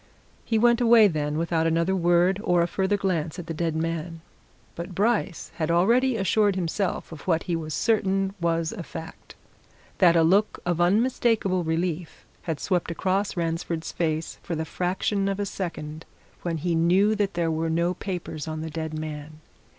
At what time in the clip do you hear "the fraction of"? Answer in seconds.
14.55-15.39